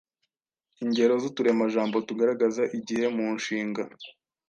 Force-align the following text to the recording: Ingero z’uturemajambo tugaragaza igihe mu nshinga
Ingero 0.83 1.13
z’uturemajambo 1.21 1.95
tugaragaza 2.07 2.63
igihe 2.77 3.05
mu 3.15 3.27
nshinga 3.37 3.81